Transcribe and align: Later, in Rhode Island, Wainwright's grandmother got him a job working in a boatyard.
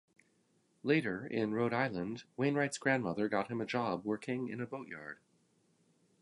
Later, 0.81 1.27
in 1.27 1.53
Rhode 1.53 1.75
Island, 1.75 2.23
Wainwright's 2.35 2.79
grandmother 2.79 3.29
got 3.29 3.49
him 3.49 3.61
a 3.61 3.67
job 3.67 4.03
working 4.03 4.47
in 4.47 4.59
a 4.59 4.65
boatyard. 4.65 5.19